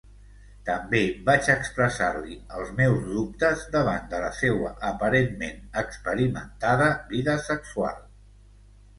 [0.67, 8.01] També vaig expressar-li els meus dubtes davant de la seua aparentment experimentada vida sexual.